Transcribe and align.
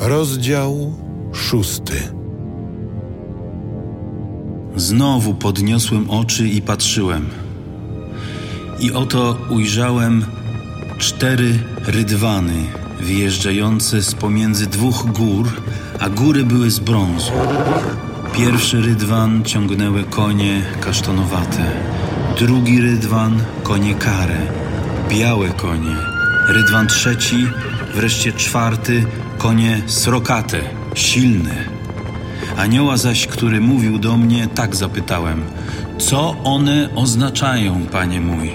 Rozdział 0.00 0.92
szósty. 1.32 1.94
Znowu 4.76 5.34
podniosłem 5.34 6.10
oczy 6.10 6.48
i 6.48 6.62
patrzyłem. 6.62 7.28
I 8.80 8.92
oto 8.92 9.36
ujrzałem 9.50 10.24
cztery 10.98 11.58
rydwany 11.86 12.52
wyjeżdżające 13.00 14.02
z 14.02 14.14
pomiędzy 14.14 14.66
dwóch 14.66 15.12
gór, 15.12 15.48
a 16.00 16.08
góry 16.08 16.44
były 16.44 16.70
z 16.70 16.78
brązu. 16.78 17.32
Pierwszy 18.36 18.80
rydwan 18.80 19.44
ciągnęły 19.44 20.04
konie 20.04 20.62
kasztanowate, 20.80 21.72
drugi 22.38 22.80
rydwan 22.80 23.40
konie 23.62 23.94
kare, 23.94 24.40
białe 25.08 25.48
konie, 25.48 25.96
rydwan 26.48 26.86
trzeci, 26.86 27.46
wreszcie 27.94 28.32
czwarty 28.32 29.06
konie 29.38 29.82
srokate, 29.86 30.60
silne. 30.94 31.64
Anioła 32.56 32.96
zaś, 32.96 33.26
który 33.26 33.60
mówił 33.60 33.98
do 33.98 34.16
mnie, 34.16 34.48
tak 34.48 34.76
zapytałem: 34.76 35.44
Co 35.98 36.36
one 36.44 36.88
oznaczają, 36.94 37.86
panie 37.86 38.20
mój? 38.20 38.52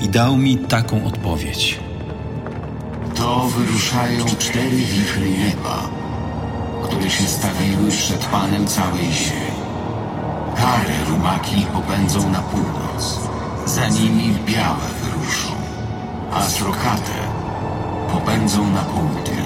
I 0.00 0.08
dał 0.08 0.36
mi 0.36 0.58
taką 0.58 1.04
odpowiedź. 1.04 1.78
To 3.14 3.48
wyruszają 3.48 4.24
cztery 4.38 4.76
wichry 4.76 5.30
nieba, 5.30 5.88
które 6.84 7.10
się 7.10 7.24
stawiły 7.24 7.90
przed 7.90 8.24
Panem 8.24 8.66
całej 8.66 9.12
ziemi. 9.12 9.56
Kare 10.56 11.04
rumaki 11.10 11.66
popędzą 11.72 12.30
na 12.30 12.38
północ, 12.38 13.20
za 13.66 13.88
nimi 13.88 14.34
białe 14.46 14.86
wyruszą, 15.02 15.50
a 16.32 16.42
srokate 16.42 17.18
popędzą 18.12 18.70
na 18.70 18.80
południe. 18.82 19.45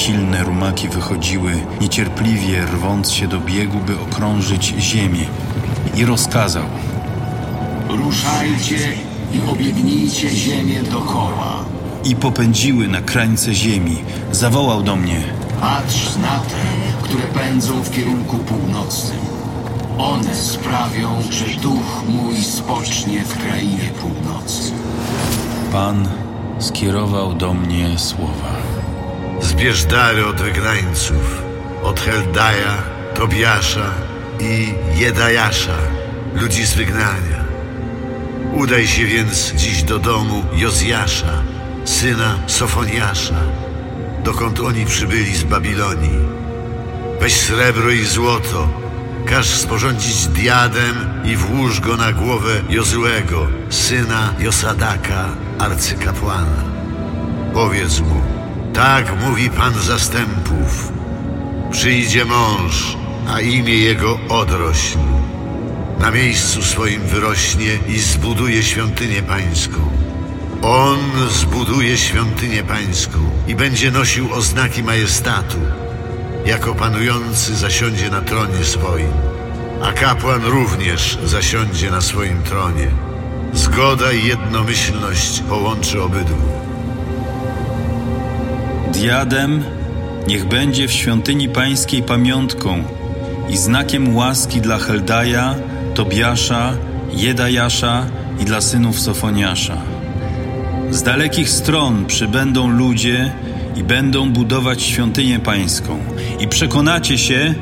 Silne 0.00 0.44
rumaki 0.44 0.88
wychodziły, 0.88 1.52
niecierpliwie 1.80 2.64
rwąc 2.64 3.10
się 3.10 3.28
do 3.28 3.40
biegu, 3.40 3.78
by 3.78 4.00
okrążyć 4.00 4.74
ziemię. 4.78 5.26
I 5.96 6.04
rozkazał: 6.04 6.64
Ruszajcie 7.88 8.92
i 9.32 9.50
obiegnijcie 9.50 10.30
ziemię 10.30 10.82
dokoła. 10.82 11.64
I 12.04 12.16
popędziły 12.16 12.88
na 12.88 13.00
krańce 13.00 13.54
ziemi. 13.54 13.96
Zawołał 14.32 14.82
do 14.82 14.96
mnie: 14.96 15.20
Patrz 15.60 16.16
na 16.16 16.38
te, 16.38 16.62
które 17.02 17.22
pędzą 17.22 17.82
w 17.82 17.90
kierunku 17.90 18.38
północnym. 18.38 19.20
One 19.98 20.34
sprawią, 20.34 21.08
że 21.30 21.60
duch 21.62 22.02
mój 22.08 22.42
spocznie 22.42 23.24
w 23.24 23.38
krainie 23.38 23.90
północy. 24.00 24.72
Pan 25.72 26.08
skierował 26.58 27.34
do 27.34 27.54
mnie 27.54 27.98
słowa. 27.98 28.69
Zbierz 29.40 29.84
dary 29.84 30.26
od 30.26 30.40
wygnańców, 30.40 31.42
od 31.82 32.00
Heldaja, 32.00 32.76
Tobiasza 33.14 33.90
i 34.40 34.74
Jedajasza, 34.94 35.76
ludzi 36.34 36.66
z 36.66 36.74
wygnania. 36.74 37.44
Udaj 38.52 38.86
się 38.86 39.04
więc 39.04 39.52
dziś 39.52 39.82
do 39.82 39.98
domu 39.98 40.44
Jozjasza, 40.52 41.42
syna 41.84 42.38
Sofoniasza, 42.46 43.40
dokąd 44.24 44.60
oni 44.60 44.86
przybyli 44.86 45.36
z 45.36 45.42
Babilonii. 45.42 46.18
Weź 47.20 47.40
srebro 47.40 47.90
i 47.90 48.04
złoto, 48.04 48.68
każ 49.26 49.46
sporządzić 49.46 50.26
diadem 50.26 51.22
i 51.24 51.36
włóż 51.36 51.80
go 51.80 51.96
na 51.96 52.12
głowę 52.12 52.62
Jozuego, 52.68 53.46
syna 53.70 54.34
Josadaka, 54.38 55.28
arcykapłana. 55.58 56.64
Powiedz 57.54 58.00
mu, 58.00 58.39
tak 58.74 59.20
mówi 59.20 59.50
Pan 59.50 59.74
zastępów. 59.74 60.92
Przyjdzie 61.70 62.24
mąż, 62.24 62.96
a 63.28 63.40
imię 63.40 63.74
jego 63.74 64.18
odrośl. 64.28 64.98
Na 65.98 66.10
miejscu 66.10 66.62
swoim 66.62 67.02
wyrośnie 67.02 67.78
i 67.88 67.98
zbuduje 67.98 68.62
świątynię 68.62 69.22
pańską. 69.22 69.78
On 70.62 70.98
zbuduje 71.30 71.96
świątynię 71.96 72.62
pańską 72.62 73.18
i 73.48 73.54
będzie 73.54 73.90
nosił 73.90 74.32
oznaki 74.32 74.82
majestatu. 74.82 75.58
Jako 76.46 76.74
panujący 76.74 77.56
zasiądzie 77.56 78.10
na 78.10 78.20
tronie 78.20 78.64
swoim, 78.64 79.12
a 79.82 79.92
kapłan 79.92 80.44
również 80.44 81.18
zasiądzie 81.24 81.90
na 81.90 82.00
swoim 82.00 82.42
tronie. 82.42 82.90
Zgoda 83.52 84.12
i 84.12 84.26
jednomyślność 84.26 85.40
połączy 85.48 86.02
obydwu. 86.02 86.69
Diadem 89.00 89.62
niech 90.28 90.48
będzie 90.48 90.88
w 90.88 90.92
świątyni 90.92 91.48
pańskiej 91.48 92.02
pamiątką 92.02 92.84
i 93.50 93.56
znakiem 93.56 94.16
łaski 94.16 94.60
dla 94.60 94.78
Heldaja, 94.78 95.54
Tobiasza, 95.94 96.72
Jedajasza 97.12 98.06
i 98.40 98.44
dla 98.44 98.60
synów 98.60 99.00
Sofoniasza. 99.00 99.76
Z 100.90 101.02
dalekich 101.02 101.48
stron 101.48 102.06
przybędą 102.06 102.68
ludzie 102.68 103.32
i 103.76 103.82
będą 103.82 104.30
budować 104.30 104.82
świątynię 104.82 105.38
pańską. 105.38 105.98
I 106.40 106.48
przekonacie 106.48 107.18
się, 107.18 107.54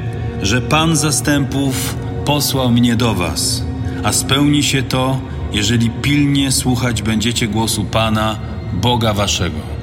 że 0.42 0.62
Pan 0.62 0.96
zastępów 0.96 1.96
posłał 2.24 2.70
mnie 2.70 2.96
do 2.96 3.14
was, 3.14 3.64
a 4.04 4.12
spełni 4.12 4.62
się 4.62 4.82
to, 4.82 5.20
jeżeli 5.52 5.90
pilnie 5.90 6.52
słuchać 6.52 7.02
będziecie 7.02 7.48
głosu 7.48 7.84
Pana, 7.84 8.38
Boga 8.72 9.12
waszego. 9.12 9.77